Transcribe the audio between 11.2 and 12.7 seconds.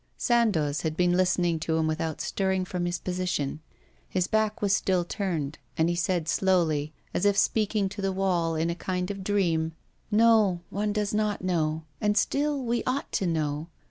know, and still